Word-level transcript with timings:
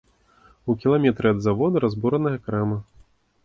У 0.73 0.75
кіламетры 0.85 1.27
ад 1.33 1.39
завода 1.49 1.85
разбураная 1.87 2.35
крама. 2.49 2.83